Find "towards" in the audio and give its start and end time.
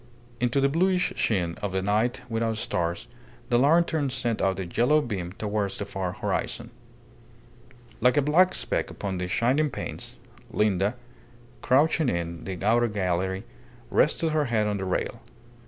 5.33-5.77